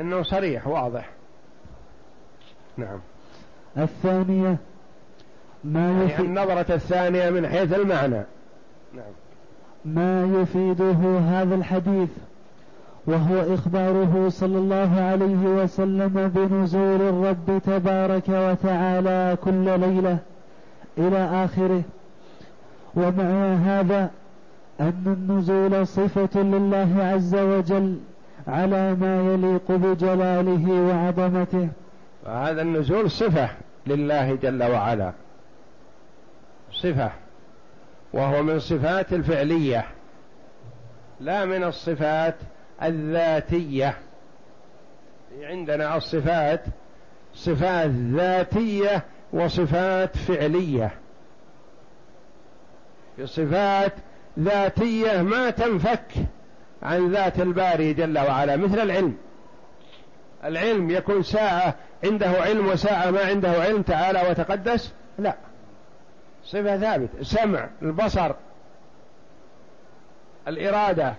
[0.00, 1.10] إنه صريح واضح.
[2.76, 3.00] نعم.
[3.78, 4.56] الثانية
[5.64, 8.24] ما يعني يفيد النظرة الثانية من حيث المعنى.
[8.92, 9.12] نعم.
[9.84, 12.10] ما يفيده هذا الحديث.
[13.06, 20.18] وهو إخباره صلى الله عليه وسلم بنزول الرب تبارك وتعالى كل ليلة
[20.98, 21.82] إلى آخره.
[22.94, 24.10] ومع هذا
[24.80, 27.98] أن النزول صفة لله عز وجل
[28.46, 31.68] على ما يليق بجلاله وعظمته.
[32.24, 33.48] فهذا النزول صفة
[33.86, 35.12] لله جل وعلا.
[36.72, 37.10] صفة.
[38.12, 39.84] وهو من صفات الفعلية.
[41.20, 42.34] لا من الصفات
[42.82, 43.94] الذاتية.
[45.42, 46.64] عندنا الصفات
[47.34, 49.02] صفات ذاتية
[49.32, 50.90] وصفات فعلية.
[53.24, 53.92] صفات
[54.38, 56.12] ذاتية ما تنفك
[56.82, 59.16] عن ذات الباري جل وعلا مثل العلم.
[60.44, 61.74] العلم يكون ساعة
[62.04, 64.92] عنده علم وساعة ما عنده علم تعالى وتقدس.
[65.18, 65.34] لا.
[66.44, 68.32] صفة ثابت سمع البصر
[70.48, 71.14] الإرادة.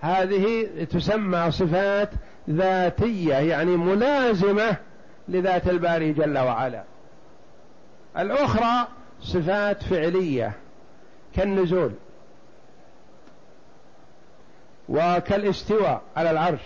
[0.00, 2.10] هذه تسمى صفات
[2.50, 4.76] ذاتية يعني ملازمة
[5.28, 6.84] لذات الباري جل وعلا.
[8.18, 8.88] الأخرى
[9.20, 10.52] صفات فعلية
[11.36, 11.92] كالنزول
[14.88, 16.60] وكالاستواء على العرش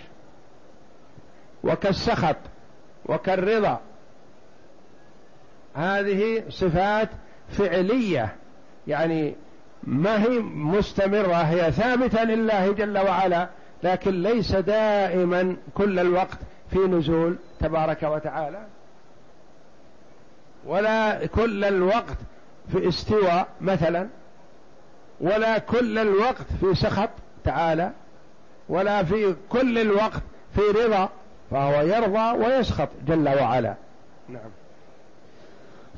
[1.64, 2.36] وكالسخط
[3.06, 3.80] وكالرضا.
[5.74, 7.08] هذه صفات
[7.48, 8.36] فعلية
[8.86, 9.34] يعني
[9.86, 13.48] ما هي مستمرة هي ثابتة لله جل وعلا
[13.82, 16.38] لكن ليس دائما كل الوقت
[16.70, 18.66] في نزول تبارك وتعالى.
[20.66, 22.16] ولا كل الوقت
[22.72, 24.08] في استواء مثلا
[25.20, 27.10] ولا كل الوقت في سخط
[27.44, 27.90] تعالى
[28.68, 30.22] ولا في كل الوقت
[30.54, 31.08] في رضا
[31.50, 33.74] فهو يرضى ويسخط جل وعلا.
[34.28, 34.50] نعم.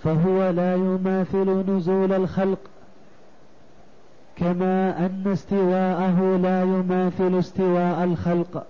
[0.04, 2.58] فهو لا يماثل نزول الخلق
[4.36, 8.66] كما أن استواءه لا يماثل استواء الخلق.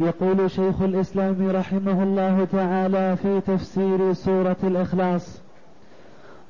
[0.00, 5.40] يقول شيخ الإسلام رحمه الله تعالى في تفسير سورة الإخلاص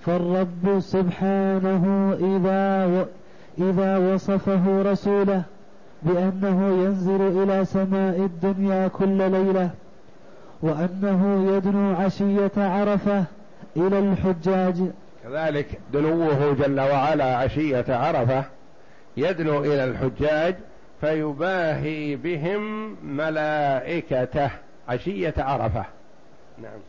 [0.00, 3.05] فالرب سبحانه إذا و
[3.59, 5.42] إذا وصفه رسوله
[6.03, 9.70] بأنه ينزل إلى سماء الدنيا كل ليلة
[10.62, 13.24] وأنه يدنو عشية عرفة
[13.76, 14.76] إلى الحجاج.
[15.22, 18.44] كذلك دنوه جل وعلا عشية عرفة
[19.16, 20.54] يدنو إلى الحجاج
[21.00, 24.50] فيباهي بهم ملائكته
[24.88, 25.84] عشية عرفة.
[26.62, 26.80] نعم.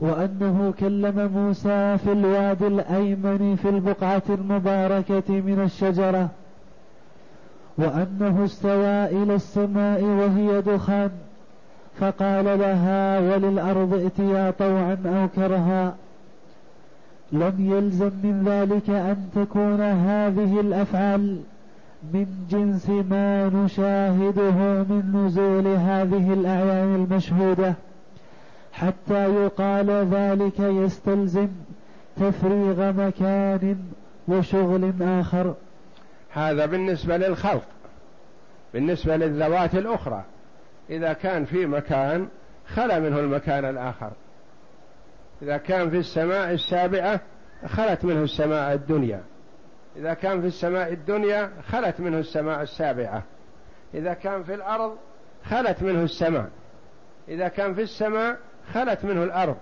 [0.00, 6.28] وأنه كلم موسى في الوادي الأيمن في البقعة المباركة من الشجرة
[7.78, 11.10] وأنه استوى إلى السماء وهي دخان
[12.00, 15.94] فقال لها وللأرض ائتيا طوعا أو كرها
[17.32, 21.40] لم يلزم من ذلك أن تكون هذه الأفعال
[22.12, 27.74] من جنس ما نشاهده من نزول هذه الأعيان المشهودة.
[28.72, 31.48] حتى يقال ذلك يستلزم
[32.16, 33.76] تفريغ مكان
[34.28, 35.54] وشغل آخر.
[36.32, 37.64] هذا بالنسبة للخلق
[38.74, 40.24] بالنسبة للذوات الأخرى.
[40.90, 42.28] إذا كان في مكان
[42.74, 44.10] خلا منه المكان الآخر.
[45.42, 47.20] إذا كان في السماء السابعة
[47.66, 49.22] خلت منه السماء الدنيا.
[49.96, 53.22] إذا كان في السماء الدنيا خلت منه السماء السابعة.
[53.94, 54.96] إذا كان في الأرض
[55.44, 56.48] خلت منه السماء.
[57.28, 58.36] إذا كان في السماء
[58.74, 59.56] خلت منه الأرض.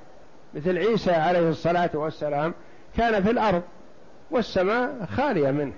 [0.54, 2.54] مثل عيسى عليه الصلاة والسلام
[2.96, 3.62] كان في الأرض
[4.30, 5.72] والسماء خالية منه.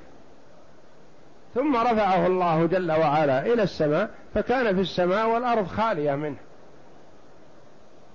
[1.55, 6.36] ثم رفعه الله جل وعلا إلى السماء فكان في السماء والأرض خالية منه.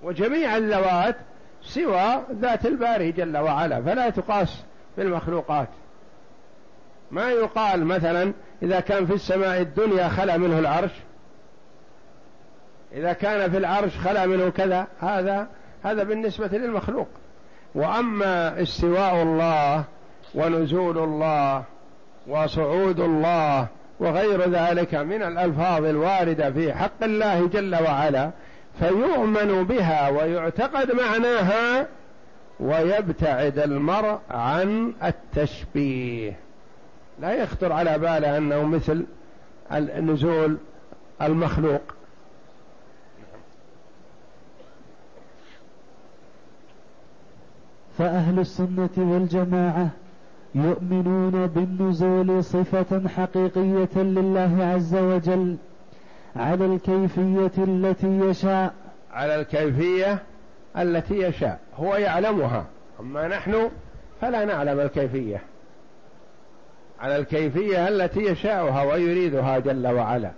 [0.02, 1.16] وجميع اللوات
[1.66, 4.62] سوى ذات الباري جل وعلا فلا تقاس
[4.96, 5.68] بالمخلوقات.
[7.10, 10.92] ما يقال مثلا إذا كان في السماء الدنيا خلا منه العرش
[12.92, 15.46] إذا كان في العرش خلا منه كذا هذا
[15.82, 17.08] هذا بالنسبة للمخلوق.
[17.74, 19.84] وأما استواء الله
[20.34, 21.64] ونزول الله
[22.26, 23.66] وصعود الله
[24.00, 28.30] وغير ذلك من الألفاظ الواردة في حق الله جل وعلا
[28.78, 31.86] فيؤمن بها ويعتقد معناها
[32.60, 36.36] ويبتعد المرء عن التشبيه.
[37.20, 39.06] لا يخطر على باله أنه مثل
[39.72, 40.56] النزول
[41.22, 41.82] المخلوق.
[47.98, 49.88] فأهل السنة والجماعة
[50.54, 55.56] يؤمنون بالنزول صفة حقيقية لله عز وجل.
[56.38, 58.74] على الكيفية التي يشاء.
[59.12, 60.22] على الكيفية
[60.76, 61.60] التي يشاء.
[61.76, 62.64] هو يعلمها.
[63.00, 63.70] أما نحن
[64.20, 65.42] فلا نعلم الكيفية.
[67.00, 70.30] على الكيفية التي يشاءها ويريدها جل وعلا.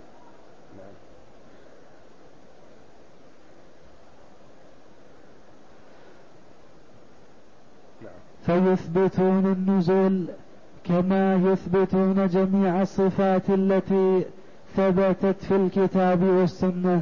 [8.45, 10.25] فيثبتون النزول
[10.83, 14.25] كما يثبتون جميع الصفات التي
[14.79, 17.01] ثبتت في الكتاب والسنة.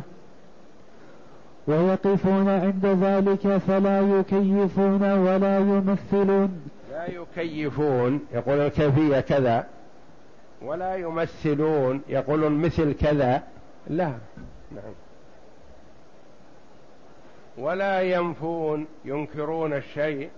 [1.68, 6.62] ويقفون عند ذلك فلا يكيفون ولا يمثلون.
[6.92, 9.68] لا يكيفون يقول الكيفية كذا.
[10.62, 13.44] ولا يمثلون يقولون مثل كذا.
[13.88, 14.12] لا
[14.72, 14.94] نعم.
[17.58, 20.30] ولا ينفون ينكرون الشيء.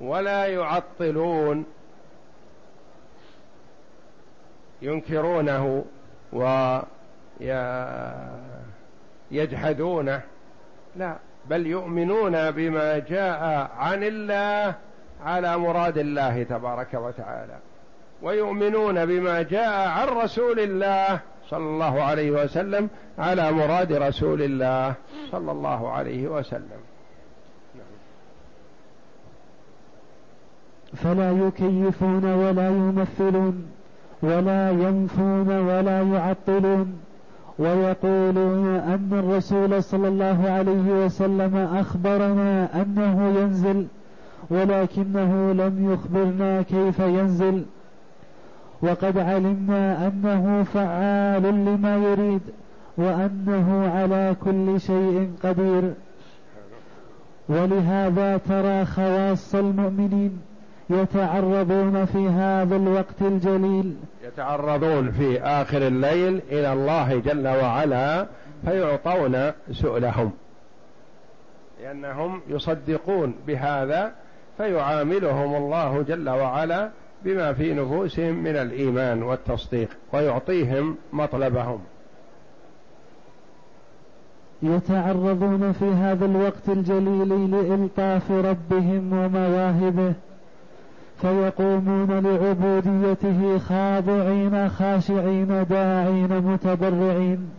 [0.00, 1.64] ولا يعطلون
[4.82, 5.84] ينكرونه.
[9.30, 10.20] ويجحدونه.
[10.96, 11.16] لا
[11.50, 14.74] بل يؤمنون بما جاء عن الله
[15.24, 17.58] على مراد الله تبارك وتعالى.
[18.22, 24.94] ويؤمنون بما جاء عن رسول الله صلى الله عليه وسلم على مراد رسول الله
[25.30, 26.80] صلى الله عليه وسلم.
[30.96, 33.77] فلا يكيفون ولا يمثلون.
[34.22, 36.92] ولا ينفون ولا يعطلون
[37.58, 43.86] ويقولون أن الرسول صلى الله عليه وسلم أخبرنا أنه ينزل
[44.50, 47.64] ولكنه لم يخبرنا كيف ينزل.
[48.82, 52.40] وقد علمنا أنه فعال لما يريد
[52.96, 55.92] وأنه على كل شيء قدير.
[57.48, 60.47] ولهذا ترى خواص المؤمنين
[60.90, 63.96] يتعرضون في هذا الوقت الجليل.
[64.24, 68.26] يتعرضون في آخر الليل إلى الله جل وعلا
[68.64, 70.30] فيعطون سؤلهم.
[71.82, 74.12] لأنهم يصدقون بهذا
[74.56, 76.90] فيعاملهم الله جل وعلا
[77.24, 81.80] بما في نفوسهم من الإيمان والتصديق ويعطيهم مطلبهم.
[84.62, 90.14] يتعرضون في هذا الوقت الجليل لإلطاف ربهم ومواهبه.
[91.22, 97.50] فيقومون لعبوديته خاضعين خاشعين داعين متضرعين.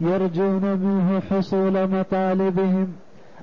[0.00, 2.92] يرجون منه حصول مطالبهم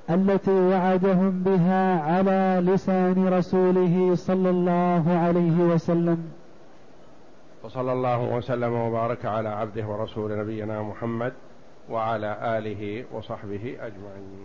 [0.10, 6.18] التي وعدهم بها على لسان رسوله صلى الله عليه وسلم.
[7.64, 11.34] وصلى الله وسلم وبارك على عبده ورسول نبينا محمد
[11.90, 14.38] وعلى آله وصحبه أجمعين.